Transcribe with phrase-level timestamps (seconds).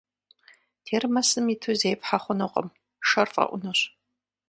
[0.85, 2.67] Термосым иту зепхьэ хъунукъым,
[3.07, 3.79] шэр фӏэӏунущ.